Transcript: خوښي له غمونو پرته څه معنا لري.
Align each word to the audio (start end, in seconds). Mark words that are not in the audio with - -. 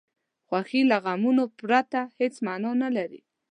خوښي 0.47 0.81
له 0.91 0.97
غمونو 1.03 1.43
پرته 1.59 2.01
څه 2.33 2.39
معنا 2.45 2.87
لري. 2.97 3.21